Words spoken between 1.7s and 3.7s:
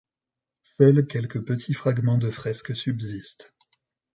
fragments de fresques subsistent.